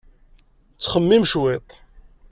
[0.75, 1.69] Ttxemmim cwiṭ!